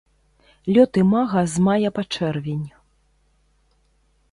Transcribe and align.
Лёт 0.77 0.91
імага 1.01 1.43
з 1.53 1.67
мая 1.67 1.89
па 1.99 2.03
чэрвень. 2.17 2.65